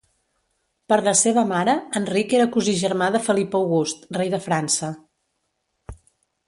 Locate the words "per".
0.91-0.97